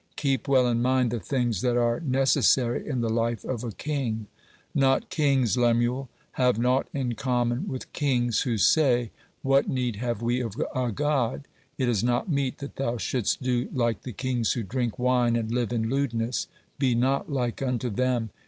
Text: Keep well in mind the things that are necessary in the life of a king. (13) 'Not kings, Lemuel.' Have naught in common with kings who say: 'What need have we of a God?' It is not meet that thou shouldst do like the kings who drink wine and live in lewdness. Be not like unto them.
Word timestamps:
Keep 0.15 0.47
well 0.47 0.67
in 0.67 0.81
mind 0.81 1.11
the 1.11 1.19
things 1.19 1.61
that 1.61 1.77
are 1.77 1.99
necessary 1.99 2.89
in 2.89 3.01
the 3.01 3.09
life 3.11 3.43
of 3.45 3.63
a 3.63 3.71
king. 3.71 4.25
(13) 4.73 4.73
'Not 4.73 5.09
kings, 5.11 5.57
Lemuel.' 5.57 6.09
Have 6.31 6.57
naught 6.57 6.87
in 6.91 7.13
common 7.13 7.67
with 7.67 7.93
kings 7.93 8.41
who 8.41 8.57
say: 8.57 9.11
'What 9.43 9.69
need 9.69 9.97
have 9.97 10.23
we 10.23 10.41
of 10.41 10.55
a 10.75 10.91
God?' 10.91 11.47
It 11.77 11.87
is 11.87 12.03
not 12.03 12.31
meet 12.31 12.57
that 12.57 12.77
thou 12.77 12.97
shouldst 12.97 13.43
do 13.43 13.69
like 13.71 14.01
the 14.01 14.11
kings 14.11 14.53
who 14.53 14.63
drink 14.63 14.97
wine 14.97 15.35
and 15.35 15.51
live 15.51 15.71
in 15.71 15.87
lewdness. 15.87 16.47
Be 16.79 16.95
not 16.95 17.31
like 17.31 17.61
unto 17.61 17.91
them. 17.91 18.31